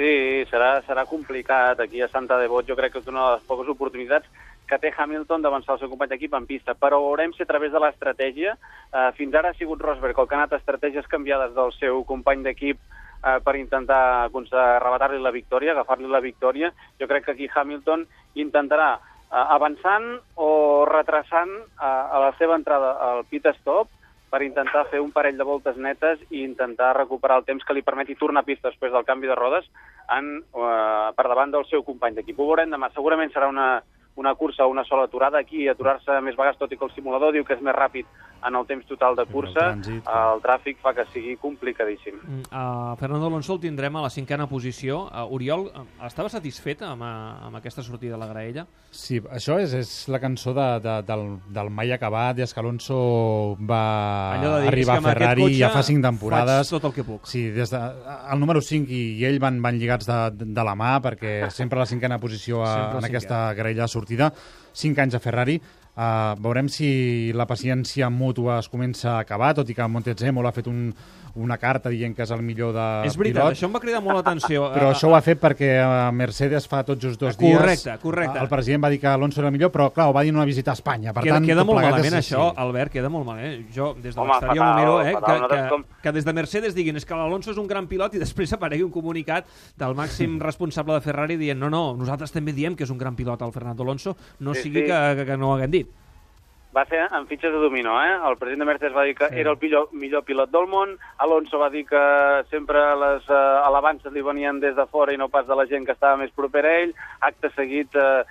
Sí, 0.00 0.10
serà, 0.48 0.80
serà 0.88 1.04
complicat. 1.04 1.78
Aquí 1.84 2.00
a 2.00 2.08
Santa 2.08 2.38
Devot 2.40 2.66
jo 2.66 2.74
crec 2.74 2.94
que 2.94 3.02
és 3.04 3.10
una 3.12 3.26
de 3.26 3.34
les 3.36 3.44
poques 3.46 3.68
oportunitats 3.68 4.26
que 4.70 4.78
té 4.80 4.92
Hamilton 4.96 5.42
d'avançar 5.44 5.74
el 5.74 5.82
seu 5.82 5.90
company 5.92 6.14
d'equip 6.14 6.34
en 6.38 6.46
pista, 6.48 6.74
però 6.78 7.02
veurem 7.02 7.34
si 7.36 7.44
a 7.44 7.50
través 7.50 7.74
de 7.74 7.82
l'estratègia. 7.82 8.54
Eh, 8.90 9.10
fins 9.18 9.34
ara 9.34 9.50
ha 9.50 9.58
sigut 9.58 9.82
Rosberg 9.82 10.18
el 10.18 10.28
que 10.30 10.38
ha 10.38 10.40
anat 10.40 10.56
estratègies 10.56 11.10
canviades 11.10 11.52
del 11.54 11.74
seu 11.76 12.02
company 12.08 12.46
d'equip 12.46 12.80
eh, 13.24 13.38
per 13.44 13.56
intentar 13.56 14.28
arrebatar-li 14.30 15.20
la 15.20 15.30
victòria, 15.30 15.72
agafar-li 15.72 16.08
la 16.08 16.20
victòria. 16.20 16.72
Jo 16.98 17.08
crec 17.08 17.24
que 17.26 17.32
aquí 17.32 17.48
Hamilton 17.52 18.06
intentarà 18.34 18.94
eh, 18.96 19.46
avançant 19.56 20.18
o 20.36 20.84
retrasant 20.88 21.50
eh, 21.50 21.84
a 21.84 22.18
la 22.26 22.34
seva 22.38 22.56
entrada 22.56 22.96
al 23.10 23.24
pit 23.24 23.46
stop 23.60 23.88
per 24.30 24.42
intentar 24.46 24.84
fer 24.86 25.00
un 25.02 25.10
parell 25.10 25.36
de 25.36 25.44
voltes 25.44 25.76
netes 25.76 26.20
i 26.30 26.44
intentar 26.44 26.94
recuperar 26.96 27.40
el 27.40 27.46
temps 27.48 27.64
que 27.66 27.74
li 27.74 27.82
permeti 27.82 28.14
tornar 28.14 28.44
a 28.44 28.46
pista 28.46 28.70
després 28.70 28.92
del 28.94 29.04
canvi 29.04 29.26
de 29.26 29.34
rodes 29.34 29.66
en, 30.16 30.36
eh, 30.38 31.08
per 31.16 31.26
davant 31.26 31.50
del 31.50 31.66
seu 31.66 31.82
company 31.82 32.14
d'equip. 32.14 32.38
Ho 32.38 32.46
veurem 32.52 32.70
demà. 32.70 32.92
Segurament 32.94 33.32
serà 33.34 33.48
una, 33.50 33.82
una 34.16 34.34
cursa 34.34 34.66
una 34.66 34.84
sola 34.84 35.08
aturada. 35.08 35.38
Aquí 35.38 35.66
aturar-se 35.68 36.20
més 36.20 36.36
vegades, 36.36 36.58
tot 36.58 36.72
i 36.72 36.78
que 36.78 36.86
el 36.86 36.94
simulador 36.94 37.32
diu 37.34 37.44
que 37.44 37.56
és 37.58 37.62
més 37.64 37.74
ràpid 37.74 38.06
en 38.46 38.56
el 38.56 38.66
temps 38.66 38.86
total 38.88 39.16
de 39.18 39.26
cursa, 39.28 39.70
el, 39.72 39.82
trànsit, 39.82 40.10
el 40.10 40.42
tràfic 40.44 40.80
fa 40.82 40.92
que 40.96 41.04
sigui 41.12 41.36
complicadíssim. 41.40 42.18
Uh, 42.48 42.96
Fernando 43.00 43.28
Alonso 43.28 43.56
el 43.56 43.62
tindrem 43.62 43.96
a 43.96 44.04
la 44.06 44.10
cinquena 44.10 44.46
posició. 44.50 45.02
Uh, 45.08 45.26
Oriol, 45.36 45.66
uh, 45.68 45.84
estava 46.06 46.30
satisfet 46.32 46.84
amb, 46.86 47.04
uh, 47.04 47.48
amb 47.48 47.60
aquesta 47.60 47.84
sortida 47.86 48.16
de 48.16 48.20
la 48.22 48.30
graella? 48.30 48.66
Sí, 48.90 49.20
això 49.30 49.58
és, 49.62 49.74
és 49.76 49.90
la 50.10 50.18
cançó 50.22 50.54
de, 50.56 50.66
de, 50.82 50.96
del, 51.06 51.26
del 51.54 51.70
mai 51.70 51.92
acabat, 51.94 52.38
des 52.40 52.54
que 52.54 52.62
Alonso 52.62 53.00
va 53.60 53.82
dir, 54.40 54.52
arribar 54.72 54.98
a 54.98 55.04
Ferrari 55.04 55.50
ja 55.58 55.70
fa 55.74 55.84
cinc 55.86 56.02
temporades. 56.04 56.72
tot 56.72 56.88
el 56.88 56.96
que 56.96 57.04
puc. 57.06 57.28
Sí, 57.30 57.48
des 57.54 57.70
de, 57.70 57.80
el 58.32 58.40
número 58.40 58.62
5 58.64 58.90
i, 58.90 59.02
i 59.20 59.28
ell 59.28 59.38
van, 59.42 59.60
van 59.62 59.78
lligats 59.78 60.08
de, 60.08 60.20
de 60.40 60.64
la 60.66 60.74
mà 60.78 60.96
perquè 61.04 61.36
sempre 61.60 61.78
la 61.78 61.86
cinquena 61.86 62.18
posició 62.22 62.64
a, 62.64 62.96
en 62.98 63.10
aquesta 63.10 63.50
graella 63.58 63.88
sortida. 63.88 64.32
Cinc 64.72 64.98
anys 65.02 65.16
a 65.18 65.22
Ferrari, 65.22 65.56
Uh, 66.00 66.32
veurem 66.40 66.68
si 66.72 66.88
la 67.36 67.44
paciència 67.44 68.06
mútua 68.08 68.54
es 68.62 68.70
comença 68.72 69.10
a 69.12 69.18
acabar, 69.20 69.50
tot 69.58 69.68
i 69.68 69.74
que 69.76 69.84
Montezemolo 69.84 70.48
ha 70.48 70.54
fet 70.56 70.70
un, 70.70 70.86
una 71.34 71.56
carta 71.58 71.88
dient 71.92 72.14
que 72.16 72.24
és 72.24 72.30
el 72.34 72.42
millor 72.42 72.72
de 72.74 72.86
És 73.06 73.16
veritat, 73.16 73.44
pilot. 73.44 73.56
això 73.56 73.68
em 73.68 73.74
va 73.76 73.80
cridar 73.80 74.00
molt 74.02 74.16
l'atenció. 74.18 74.68
Però 74.74 74.90
això 74.90 75.10
ho 75.10 75.14
ha 75.14 75.20
fet 75.22 75.40
perquè 75.40 75.70
uh, 75.82 76.10
Mercedes 76.12 76.66
fa 76.68 76.82
tot 76.84 77.00
just 77.00 77.20
dos 77.20 77.36
dies... 77.38 77.56
Correcte, 77.58 77.96
correcte. 78.02 78.38
El 78.38 78.48
president 78.48 78.84
va 78.84 78.90
dir 78.90 79.00
que 79.00 79.06
Alonso 79.06 79.40
era 79.40 79.48
el 79.48 79.54
millor, 79.54 79.70
però 79.70 79.90
clar, 79.94 80.08
ho 80.10 80.12
va 80.16 80.22
dir 80.22 80.32
en 80.34 80.40
una 80.40 80.44
visita 80.48 80.72
a 80.72 80.78
Espanya. 80.78 81.12
Per 81.12 81.22
queda, 81.22 81.38
tant, 81.38 81.46
queda 81.46 81.64
molt 81.64 81.80
malament 81.80 82.14
és, 82.14 82.18
això, 82.24 82.48
sí. 82.50 82.60
Albert, 82.64 82.92
queda 82.92 83.08
molt 83.12 83.26
malament. 83.26 83.66
Jo, 83.74 83.92
des 84.00 84.14
de 84.14 84.26
l'exterior 84.26 84.64
m'ho 84.64 84.74
miro, 84.80 84.96
eh, 85.04 85.14
fatal, 85.18 85.46
que, 85.46 85.56
que, 85.56 85.68
com... 85.70 85.84
que 86.02 86.12
des 86.18 86.24
de 86.24 86.36
Mercedes 86.40 86.74
diguin 86.74 86.96
és 86.96 87.06
que 87.06 87.14
l'Alonso 87.14 87.52
és 87.54 87.58
un 87.62 87.68
gran 87.70 87.86
pilot 87.90 88.14
i 88.18 88.22
després 88.22 88.52
aparegui 88.56 88.82
un 88.86 88.90
comunicat 88.90 89.46
del 89.78 89.94
màxim 89.94 90.38
responsable 90.48 90.94
de 90.98 91.04
Ferrari 91.04 91.36
dient 91.40 91.58
no, 91.60 91.70
no, 91.70 91.94
nosaltres 91.96 92.32
també 92.32 92.52
diem 92.56 92.76
que 92.76 92.84
és 92.84 92.90
un 92.90 92.98
gran 92.98 93.14
pilot 93.16 93.42
el 93.42 93.52
Fernando 93.52 93.82
Alonso, 93.86 94.16
no 94.40 94.54
Sí, 94.54 94.66
sigui 94.68 94.82
sí. 94.82 94.86
Que, 94.90 95.00
que, 95.16 95.26
que 95.26 95.36
no 95.36 95.50
ho 95.50 95.54
haguem 95.56 95.70
dit. 95.70 95.90
Va 96.76 96.84
ser 96.86 97.00
en 97.10 97.24
fitxes 97.26 97.50
de 97.50 97.58
dominó, 97.58 97.96
eh? 98.00 98.12
El 98.30 98.36
president 98.38 98.60
de 98.62 98.66
Mercedes 98.68 98.94
va 98.96 99.02
dir 99.02 99.16
que 99.18 99.26
Sí. 99.28 99.40
era 99.40 99.50
el 99.50 99.58
millor, 99.60 99.88
millor 99.92 100.22
pilot 100.22 100.50
del 100.52 100.68
món, 100.68 100.96
Alonso 101.18 101.58
va 101.58 101.68
dir 101.68 101.84
que 101.84 102.44
sempre 102.48 102.78
les 102.96 103.28
uh, 103.28 103.66
alabances 103.66 104.12
li 104.12 104.22
venien 104.22 104.60
des 104.60 104.76
de 104.76 104.86
fora 104.86 105.12
i 105.12 105.16
no 105.18 105.28
pas 105.28 105.48
de 105.48 105.56
la 105.56 105.66
gent 105.66 105.84
que 105.84 105.92
estava 105.92 106.16
més 106.16 106.30
propera 106.30 106.68
a 106.68 106.78
ell. 106.84 106.94
Acte 107.20 107.50
seguit, 107.56 107.92
uh, 107.96 108.22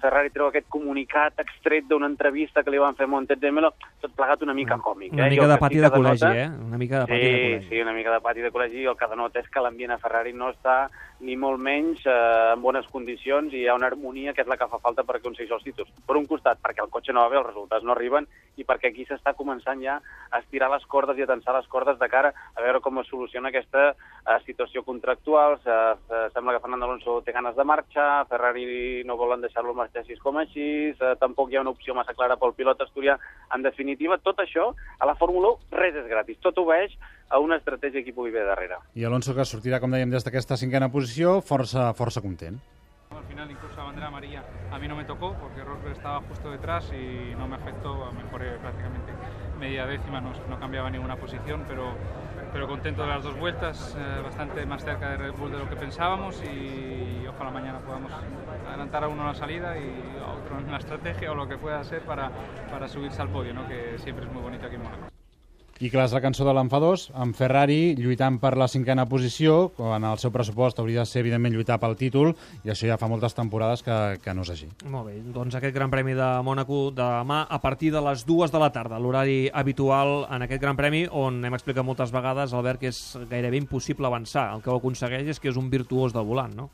Ferrari 0.00 0.30
treu 0.32 0.46
aquest 0.48 0.66
comunicat 0.72 1.38
extret 1.42 1.84
d'una 1.88 2.06
entrevista 2.10 2.62
que 2.64 2.72
li 2.72 2.78
van 2.80 2.96
fer 2.96 3.04
a 3.04 3.10
Montezemolo, 3.12 3.72
tot 4.00 4.14
plegat 4.16 4.42
una 4.42 4.54
mica 4.56 4.78
còmic. 4.78 5.12
Una 5.12 5.26
eh? 5.26 5.30
Mica 5.34 5.48
de 5.50 5.58
pati 5.60 5.82
de 5.84 5.90
col·legi, 5.92 6.30
eh? 6.44 6.48
Una 6.68 6.78
mica 6.80 7.00
de 7.02 7.06
pati 7.06 7.20
de 7.20 7.32
Sí, 7.32 7.42
col·legi. 7.44 7.68
sí, 7.68 7.82
una 7.82 7.92
mica 7.92 8.12
de 8.14 8.20
pati 8.20 8.40
de 8.40 8.52
col·legi 8.54 8.82
i 8.82 8.86
el 8.86 8.96
que 8.96 9.10
denota 9.10 9.40
és 9.40 9.48
que 9.52 9.60
l'ambient 9.60 9.92
a 9.92 9.98
Ferrari 9.98 10.32
no 10.32 10.50
està 10.54 10.88
ni 11.20 11.36
molt 11.36 11.60
menys 11.60 12.04
eh, 12.06 12.52
en 12.54 12.62
bones 12.62 12.86
condicions 12.92 13.52
i 13.52 13.62
hi 13.64 13.68
ha 13.68 13.74
una 13.76 13.86
harmonia 13.86 14.32
que 14.32 14.42
és 14.42 14.48
la 14.48 14.56
que 14.56 14.68
fa 14.68 14.78
falta 14.78 15.04
per 15.04 15.16
aconseguir 15.16 15.52
els 15.52 15.64
títols. 15.64 15.90
Per 16.06 16.16
un 16.16 16.26
costat, 16.26 16.58
perquè 16.64 16.82
el 16.84 16.90
cotxe 16.90 17.12
no 17.12 17.20
va 17.22 17.28
bé, 17.28 17.38
els 17.38 17.46
resultats 17.52 17.84
no 17.84 17.92
arriben, 17.92 18.26
i 18.56 18.64
perquè 18.66 18.90
aquí 18.90 19.06
s'està 19.08 19.34
començant 19.36 19.80
ja 19.82 19.98
a 20.30 20.40
estirar 20.42 20.70
les 20.72 20.84
cordes 20.90 21.18
i 21.18 21.24
a 21.24 21.30
tensar 21.30 21.54
les 21.56 21.66
cordes 21.72 21.98
de 21.98 22.08
cara 22.08 22.32
a 22.54 22.62
veure 22.62 22.80
com 22.84 23.00
es 23.00 23.08
soluciona 23.10 23.50
aquesta 23.50 23.90
eh, 23.92 24.38
situació 24.46 24.84
contractual. 24.86 25.58
Se, 25.64 25.78
se, 26.08 26.20
sembla 26.34 26.54
que 26.54 26.62
Fernando 26.64 26.88
Alonso 26.88 27.20
té 27.26 27.34
ganes 27.34 27.56
de 27.56 27.64
marxar, 27.64 28.26
Ferrari 28.30 29.02
no 29.08 29.18
volen 29.20 29.44
deixar-lo 29.44 29.74
marxar 29.74 30.02
així 30.04 30.18
com 30.22 30.38
així, 30.40 30.68
eh, 30.94 31.14
tampoc 31.20 31.50
hi 31.50 31.58
ha 31.58 31.64
una 31.64 31.74
opció 31.74 31.96
massa 31.96 32.14
clara 32.14 32.38
pel 32.40 32.54
pilot 32.56 32.86
asturià. 32.86 33.18
En 33.54 33.62
definitiva, 33.66 34.18
tot 34.18 34.40
això, 34.42 34.70
a 34.98 35.08
la 35.08 35.16
Fórmula 35.20 35.54
1, 35.54 35.74
res 35.80 35.98
és 36.02 36.08
gratis. 36.10 36.40
Tot 36.42 36.58
obeix 36.62 36.94
a 37.30 37.40
una 37.42 37.58
estratègia 37.60 38.02
que 38.02 38.12
hi 38.12 38.16
pugui 38.16 38.32
haver 38.34 38.46
darrere. 38.48 38.80
I 38.94 39.06
Alonso 39.08 39.34
que 39.34 39.46
sortirà, 39.48 39.80
com 39.82 39.94
dèiem, 39.94 40.12
des 40.12 40.26
d'aquesta 40.26 40.58
cinquena 40.60 40.90
posició, 40.92 41.40
força, 41.42 41.92
força 41.98 42.22
content. 42.24 42.60
Al 43.14 43.24
final 43.30 43.50
incluso 43.50 43.76
la 43.76 43.84
bandera 43.84 44.08
amarilla 44.08 44.42
a 44.74 44.78
mí 44.78 44.88
no 44.88 44.96
me 44.96 45.04
tocó 45.04 45.34
porque 45.34 45.62
Rosberg 45.62 45.92
estaba 45.96 46.20
justo 46.22 46.50
detrás 46.50 46.92
y 46.92 47.32
no 47.36 47.46
me 47.46 47.54
afectó, 47.54 48.10
mejoré 48.12 48.58
prácticamente 48.58 49.12
media 49.58 49.86
décima, 49.86 50.20
no, 50.20 50.32
no 50.48 50.58
cambiaba 50.58 50.90
ninguna 50.90 51.14
posición, 51.14 51.64
pero, 51.68 51.92
pero 52.52 52.66
contento 52.66 53.02
de 53.02 53.08
las 53.08 53.22
dos 53.22 53.38
vueltas, 53.38 53.96
eh, 53.96 54.20
bastante 54.22 54.66
más 54.66 54.84
cerca 54.84 55.10
de 55.10 55.16
Red 55.16 55.34
Bull 55.34 55.52
de 55.52 55.58
lo 55.58 55.68
que 55.68 55.76
pensábamos 55.76 56.42
y 56.42 57.24
ojalá 57.28 57.50
mañana 57.50 57.78
podamos 57.78 58.10
adelantar 58.68 59.04
a 59.04 59.08
uno 59.08 59.24
la 59.24 59.34
salida 59.34 59.78
y 59.78 60.18
a 60.20 60.32
otro 60.32 60.58
en 60.58 60.70
la 60.70 60.78
estrategia 60.78 61.30
o 61.30 61.36
lo 61.36 61.46
que 61.46 61.56
pueda 61.56 61.82
ser 61.84 62.02
para, 62.02 62.32
para 62.68 62.88
subirse 62.88 63.22
al 63.22 63.28
podio, 63.28 63.54
¿no? 63.54 63.68
que 63.68 63.96
siempre 63.98 64.26
es 64.26 64.32
muy 64.32 64.42
bonito 64.42 64.66
aquí 64.66 64.74
en 64.74 64.82
Mónaco. 64.82 65.23
I 65.82 65.88
clar, 65.90 66.04
és 66.06 66.12
la 66.14 66.20
cançó 66.22 66.44
de 66.46 66.52
l'enfadós, 66.54 67.08
amb 67.18 67.34
Ferrari 67.34 67.96
lluitant 67.98 68.36
per 68.38 68.52
la 68.54 68.68
cinquena 68.70 69.08
posició, 69.10 69.72
quan 69.74 70.04
el 70.06 70.20
seu 70.22 70.30
pressupost 70.30 70.78
hauria 70.78 71.02
de 71.02 71.10
ser, 71.10 71.24
evidentment, 71.24 71.50
lluitar 71.56 71.80
pel 71.82 71.96
títol, 71.98 72.30
i 72.62 72.70
això 72.70 72.86
ja 72.86 72.98
fa 73.00 73.08
moltes 73.10 73.34
temporades 73.34 73.82
que, 73.82 73.96
que 74.22 74.34
no 74.38 74.44
és 74.46 74.52
així. 74.54 74.68
Molt 74.86 75.08
bé, 75.08 75.16
doncs 75.34 75.56
aquest 75.58 75.74
Gran 75.74 75.90
Premi 75.90 76.14
de 76.14 76.28
Mònaco 76.46 76.84
de 76.94 77.02
demà 77.02 77.40
a 77.50 77.58
partir 77.58 77.90
de 77.90 78.04
les 78.06 78.22
dues 78.28 78.54
de 78.54 78.60
la 78.62 78.70
tarda, 78.70 79.00
l'horari 79.02 79.48
habitual 79.50 80.28
en 80.30 80.46
aquest 80.46 80.62
Gran 80.62 80.78
Premi, 80.78 81.08
on 81.10 81.42
hem 81.42 81.58
explicat 81.58 81.86
moltes 81.86 82.14
vegades, 82.14 82.54
Albert, 82.54 82.84
que 82.84 82.92
és 82.94 83.00
gairebé 83.30 83.58
impossible 83.58 84.06
avançar. 84.06 84.52
El 84.54 84.62
que 84.62 84.70
ho 84.70 84.78
aconsegueix 84.78 85.34
és 85.34 85.42
que 85.42 85.50
és 85.50 85.58
un 85.58 85.72
virtuós 85.72 86.14
del 86.14 86.28
volant, 86.28 86.54
no? 86.54 86.68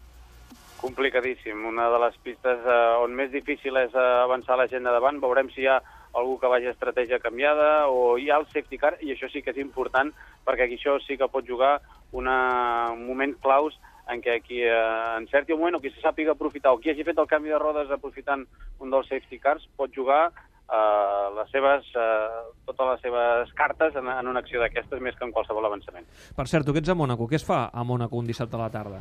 Complicadíssim. 0.80 1.64
Una 1.68 1.88
de 1.92 1.98
les 2.04 2.20
pistes 2.24 2.60
eh, 2.64 2.76
on 3.04 3.16
més 3.16 3.32
difícil 3.32 3.76
és 3.80 3.96
eh, 3.96 4.04
avançar 4.24 4.56
la 4.60 4.68
gent 4.68 4.84
de 4.84 4.92
davant. 4.92 5.20
Veurem 5.20 5.48
si 5.52 5.64
hi 5.64 5.68
ha 5.68 5.80
algú 6.14 6.38
que 6.40 6.48
vagi 6.50 6.66
a 6.66 6.74
estratègia 6.74 7.20
canviada 7.22 7.86
o 7.88 8.16
hi 8.18 8.30
ha 8.30 8.38
el 8.40 8.46
safety 8.50 8.78
car, 8.78 8.96
i 9.00 9.12
això 9.14 9.28
sí 9.30 9.42
que 9.42 9.50
és 9.54 9.60
important, 9.62 10.10
perquè 10.46 10.66
aquí 10.66 10.78
això 10.80 10.98
sí 11.06 11.16
que 11.16 11.28
pot 11.30 11.46
jugar 11.46 11.78
una, 12.12 12.90
un 12.92 13.06
moment 13.06 13.36
claus 13.42 13.78
en 14.10 14.18
què 14.24 14.40
qui 14.42 14.58
eh, 14.66 15.16
encerti 15.20 15.52
un 15.54 15.60
moment 15.60 15.76
o 15.78 15.80
qui 15.80 15.90
se 15.94 16.00
sàpiga 16.02 16.32
aprofitar 16.34 16.72
o 16.74 16.80
qui 16.82 16.90
hagi 16.90 17.04
fet 17.06 17.18
el 17.22 17.28
canvi 17.30 17.52
de 17.52 17.58
rodes 17.62 17.90
aprofitant 17.94 18.42
un 18.82 18.90
dels 18.90 19.06
safety 19.06 19.38
cars 19.38 19.68
pot 19.78 19.92
jugar 19.94 20.32
eh, 20.32 21.26
les 21.36 21.50
seves, 21.54 21.86
eh, 21.94 22.40
totes 22.66 22.90
les 22.90 23.00
seves 23.06 23.52
cartes 23.54 23.94
en, 23.94 24.08
en 24.10 24.26
una 24.32 24.42
acció 24.42 24.58
d'aquestes 24.60 24.98
més 25.00 25.14
que 25.14 25.24
en 25.28 25.30
qualsevol 25.30 25.66
avançament. 25.70 26.06
Per 26.34 26.48
cert, 26.50 26.66
tu 26.66 26.74
que 26.74 26.82
ets 26.82 26.90
a 26.90 26.98
Mònaco, 26.98 27.28
què 27.30 27.38
es 27.38 27.46
fa 27.46 27.68
a 27.70 27.84
Mònaco 27.86 28.18
un 28.18 28.26
dissabte 28.26 28.58
a 28.58 28.64
la 28.64 28.70
tarda? 28.74 28.98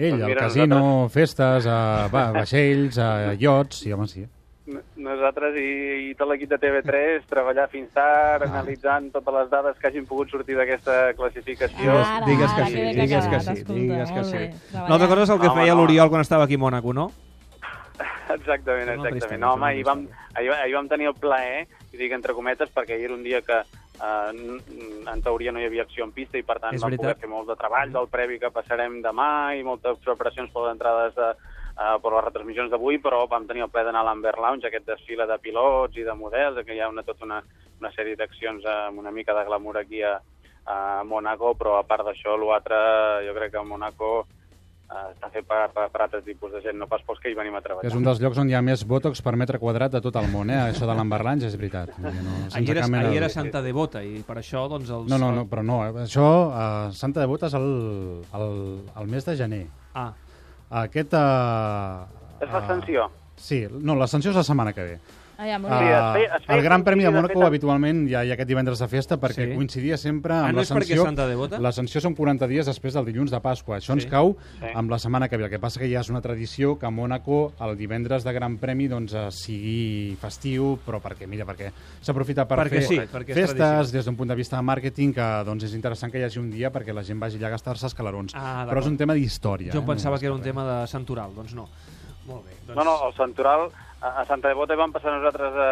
Ell, 0.00 0.16
Doncs 0.16 0.22
al 0.22 0.28
mira, 0.32 0.40
casino, 0.48 0.76
nosaltres- 0.80 1.12
festes, 1.14 1.66
a, 1.70 1.78
va, 2.10 2.26
vaixells, 2.40 2.98
a 2.98 3.08
iots, 3.42 3.84
i 3.86 3.92
home, 3.94 4.06
sí. 4.10 4.26
Nosaltres 5.00 5.56
i, 5.58 5.70
i 6.10 6.12
tot 6.18 6.28
l'equip 6.30 6.50
de 6.52 6.58
TV3 6.62 7.24
treballar 7.30 7.66
fins 7.72 7.90
tard, 7.96 8.44
analitzant 8.46 9.08
totes 9.14 9.36
les 9.36 9.50
dades 9.52 9.80
que 9.80 9.88
hagin 9.90 10.06
pogut 10.08 10.30
sortir 10.32 10.58
d'aquesta 10.58 10.98
classificació. 11.18 11.96
Ara, 11.96 12.20
digues 12.28 12.54
que 12.54 12.62
ara, 12.62 12.70
sí, 12.70 12.76
que 12.76 12.94
digues 13.00 13.26
que 13.32 13.40
sí, 13.46 13.56
digues 13.70 14.14
que 14.14 14.24
sí. 14.28 14.44
bé, 14.44 14.52
L'altra 14.76 15.10
cosa 15.10 15.26
és 15.26 15.34
el 15.34 15.42
que 15.42 15.50
Home, 15.50 15.62
feia 15.62 15.74
no. 15.74 15.82
l'Oriol 15.82 16.12
quan 16.12 16.24
estava 16.26 16.46
aquí 16.46 16.60
a 16.60 16.64
Mònaco, 16.64 16.94
no? 16.96 17.10
Exactament, 18.30 18.94
exactament. 18.94 19.40
No, 19.42 19.54
home, 19.56 19.66
ahir 19.72 19.84
vam, 19.86 20.06
ahir, 20.38 20.52
ahir 20.54 20.74
vam 20.76 20.88
tenir 20.88 21.10
el 21.10 21.16
plaer, 21.18 21.66
i 21.90 21.98
dic 21.98 22.12
entre 22.14 22.36
cometes, 22.36 22.70
perquè 22.74 22.94
ahir 22.96 23.08
era 23.10 23.16
un 23.16 23.24
dia 23.26 23.40
que 23.42 23.58
eh, 23.58 24.58
en 25.12 25.22
teoria 25.24 25.52
no 25.52 25.60
hi 25.60 25.66
havia 25.66 25.86
acció 25.86 26.06
en 26.06 26.12
pista 26.16 26.38
i 26.38 26.46
per 26.46 26.60
tant 26.62 26.78
vam 26.78 26.96
poder 26.96 27.16
fer 27.20 27.30
molt 27.30 27.50
de 27.50 27.58
treball 27.58 27.92
del 27.94 28.10
previ 28.12 28.38
que 28.42 28.52
passarem 28.54 29.00
demà 29.02 29.56
i 29.58 29.66
moltes 29.66 29.98
preparacions 30.04 30.52
per 30.54 30.66
les 30.66 30.76
entrades 30.76 31.16
de, 31.18 31.32
uh, 31.76 31.96
per 32.02 32.12
les 32.14 32.24
retransmissions 32.26 32.70
d'avui, 32.72 32.98
però 33.02 33.22
vam 33.30 33.46
tenir 33.48 33.64
el 33.66 33.70
plaer 33.70 33.86
d'anar 33.88 34.02
a 34.04 34.08
l'Amber 34.10 34.34
Lounge, 34.38 34.66
aquest 34.68 34.86
desfile 34.88 35.26
de 35.30 35.38
pilots 35.42 35.96
i 35.96 36.06
de 36.06 36.14
models, 36.14 36.64
que 36.66 36.74
hi 36.76 36.80
ha 36.80 36.90
una, 36.90 37.04
tota 37.06 37.24
una, 37.28 37.40
una 37.80 37.92
sèrie 37.94 38.18
d'accions 38.18 38.66
eh, 38.66 38.76
amb 38.90 39.00
una 39.00 39.10
mica 39.14 39.34
de 39.36 39.46
glamour 39.48 39.78
aquí 39.80 40.02
a, 40.02 40.18
a 40.66 40.76
Monaco, 41.04 41.54
però 41.58 41.78
a 41.78 41.86
part 41.88 42.04
d'això, 42.06 42.36
l'altre, 42.36 42.76
jo 43.26 43.34
crec 43.38 43.54
que 43.54 43.60
a 43.60 43.64
Monaco 43.66 44.10
eh, 44.90 45.06
està 45.14 45.30
fet 45.32 45.46
per, 45.48 45.62
per, 45.74 45.86
per 45.92 46.02
altres 46.04 46.24
tipus 46.26 46.52
de 46.52 46.60
gent, 46.64 46.78
no 46.78 46.88
pas 46.90 47.02
pels 47.06 47.20
que 47.22 47.32
hi 47.32 47.36
venim 47.38 47.56
a 47.56 47.62
treballar. 47.64 47.88
És 47.88 47.96
un 47.96 48.06
dels 48.06 48.20
llocs 48.22 48.40
on 48.42 48.50
hi 48.50 48.56
ha 48.58 48.62
més 48.64 48.84
botox 48.86 49.22
per 49.24 49.34
metre 49.40 49.60
quadrat 49.62 49.92
de 49.96 50.02
tot 50.04 50.16
el 50.20 50.30
món, 50.32 50.50
eh? 50.52 50.60
Això 50.70 50.88
de 50.88 50.96
l'Amberlange 50.98 51.48
és 51.48 51.56
veritat. 51.58 51.94
No, 51.98 52.12
Ahir 52.52 52.76
era, 52.76 52.86
ahir 52.86 53.10
de 53.10 53.20
era. 53.24 53.28
Santa 53.32 53.62
Devota 53.64 54.02
i 54.04 54.22
per 54.26 54.40
això 54.42 54.66
doncs 54.70 54.90
els... 54.90 55.10
No, 55.10 55.18
no, 55.18 55.30
no, 55.36 55.46
però 55.50 55.64
no. 55.66 55.82
eh? 55.86 55.94
Això, 56.06 56.26
a 56.52 56.64
Santa 56.96 57.22
Devota 57.24 57.48
és 57.50 57.56
el, 57.58 57.70
el, 58.36 58.58
el 59.00 59.14
mes 59.14 59.26
de 59.28 59.36
gener. 59.38 59.64
Ah, 59.94 60.10
Aquest... 60.70 61.14
Uh, 61.14 62.06
És 62.40 62.52
l'ascensió. 62.54 63.08
Sí, 63.40 63.64
no, 63.72 63.96
l'ascensió 63.98 64.30
és 64.30 64.38
la 64.38 64.44
setmana 64.46 64.72
que 64.76 64.84
ve. 64.86 64.98
Ah, 65.40 65.46
ja, 65.48 65.58
molt 65.58 65.72
Uh, 65.72 65.78
bé. 65.80 65.86
Sí, 65.86 65.88
es 65.88 66.12
feia- 66.12 66.36
es 66.36 66.44
feia 66.44 66.56
el 66.58 66.62
Gran 66.62 66.84
Premi 66.84 67.02
de 67.02 67.08
amb- 67.08 67.16
habitualment 67.46 68.02
hi 68.10 68.14
ha, 68.14 68.24
hi 68.26 68.30
ha 68.30 68.34
aquest 68.34 68.48
divendres 68.50 68.78
de 68.78 68.88
festa 68.88 69.16
perquè 69.18 69.46
Sí. 69.48 69.54
coincidia 69.56 69.96
sempre 69.96 70.34
Ah, 70.34 70.44
amb 70.48 70.52
no 70.58 70.60
perquè 70.60 70.74
l'ascensió. 70.74 71.04
Santa 71.04 71.26
Devota? 71.26 71.58
L'ascensió 71.58 72.00
són 72.02 72.14
40 72.14 72.46
dies 72.46 72.66
després 72.66 72.92
del 72.92 73.06
dilluns 73.06 73.30
de 73.30 73.40
Pasqua. 73.40 73.78
Això 73.78 73.94
ens 73.94 74.02
Sí. 74.04 74.10
cau 74.10 74.36
Sí. 74.60 74.66
amb 74.74 74.90
la 74.90 74.98
setmana 74.98 75.28
que 75.30 75.38
ve. 75.38 75.44
El 75.44 75.50
que 75.50 75.58
passa 75.58 75.80
que 75.80 75.88
ja 75.90 76.00
és 76.00 76.10
una 76.10 76.20
tradició 76.20 76.78
que 76.78 76.84
a 76.84 76.90
Mónaco 76.90 77.54
el 77.58 77.76
divendres 77.78 78.22
de 78.22 78.32
Gran 78.34 78.58
Premi 78.58 78.86
doncs, 78.86 79.14
eh, 79.14 79.30
sigui 79.30 80.16
festiu, 80.20 80.78
però 80.86 81.00
perquè, 81.00 81.26
mira, 81.26 81.46
perquè 81.46 81.72
s'aprofita 82.02 82.46
per 82.46 82.58
Perquè 82.58 82.68
fer 82.68 82.82
sí, 82.82 82.98
perquè 83.00 83.32
festes 83.32 83.92
des 83.92 84.04
d'un 84.04 84.16
punt 84.16 84.28
de 84.28 84.34
vista 84.34 84.56
de 84.56 84.62
màrqueting 84.62 85.14
que 85.14 85.44
doncs, 85.46 85.64
és 85.64 85.74
interessant 85.74 86.12
que 86.12 86.18
hi 86.18 86.24
hagi 86.24 86.38
un 86.38 86.50
dia 86.50 86.70
perquè 86.70 86.92
la 86.92 87.02
gent 87.02 87.18
vagi 87.18 87.38
allà 87.38 87.46
a 87.46 87.50
gastar-se 87.56 87.86
escalarons. 87.86 88.32
Ah, 88.34 88.66
però 88.68 88.80
és 88.80 88.86
un 88.86 88.96
tema 88.98 89.14
d'història. 89.14 89.72
jo 89.72 89.80
eh? 89.80 89.84
pensava 89.86 90.16
No 90.16 90.20
que 90.20 90.26
era 90.26 90.34
un 90.34 90.42
tema 90.42 90.64
de 90.82 90.86
Santoral, 90.86 91.34
doncs 91.34 91.54
no. 91.54 91.68
Molt 92.30 92.44
bé. 92.46 92.56
Doncs... 92.66 92.76
No, 92.78 92.84
no, 92.86 92.94
el 93.08 93.14
Santoral, 93.18 93.68
a, 94.00 94.24
Santa 94.28 94.48
Devota 94.52 94.76
vam 94.78 94.92
passar 94.94 95.12
nosaltres 95.16 95.52
a, 95.56 95.70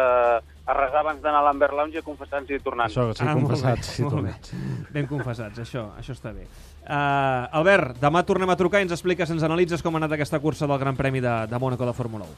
a 0.69 0.73
resar 0.77 1.01
abans 1.01 1.21
d'anar 1.23 1.39
a 1.41 1.45
l'Amber 1.47 1.71
Lounge 1.73 1.97
i 1.97 2.01
a 2.03 2.05
confessar-nos 2.05 2.51
i 2.53 2.59
tornant. 2.63 2.91
Això, 2.91 3.07
sí, 3.15 3.23
Ah, 3.25 3.33
confessats. 3.39 3.87
bé, 3.87 3.93
Sí, 3.95 4.03
tornats. 4.09 4.53
Ben 4.93 5.07
confessats, 5.09 5.63
això, 5.65 5.87
això 5.97 6.13
està 6.17 6.33
bé. 6.35 6.45
Uh, 6.89 7.45
Albert, 7.59 7.97
demà 8.01 8.23
tornem 8.25 8.49
a 8.49 8.55
trucar 8.57 8.79
i 8.81 8.87
ens 8.87 8.93
expliques, 8.95 9.29
ens 9.29 9.43
analitzes 9.45 9.81
com 9.85 9.93
ha 9.95 9.99
anat 10.01 10.15
aquesta 10.17 10.39
cursa 10.41 10.65
del 10.67 10.79
Gran 10.81 10.95
Premi 10.97 11.21
de, 11.21 11.35
de 11.51 11.59
Mònaco 11.61 11.85
de 11.85 11.93
Fórmula 11.93 12.25
1. 12.25 12.37